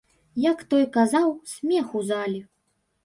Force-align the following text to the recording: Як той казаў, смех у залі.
Як 0.51 0.63
той 0.71 0.87
казаў, 0.95 1.29
смех 1.53 1.93
у 2.01 2.05
залі. 2.09 2.41